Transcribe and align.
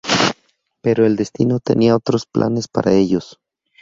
Pero 0.81 1.05
el 1.05 1.15
destino 1.15 1.59
tenía 1.59 1.95
otros 1.95 2.25
planes 2.25 2.67
para 2.67 2.91
ellos. 2.93 3.39